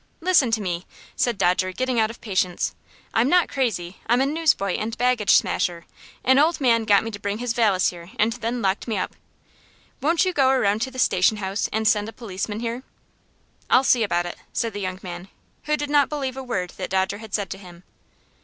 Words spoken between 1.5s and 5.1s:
getting out of patience. "I'm not crazy. I'm a newsboy and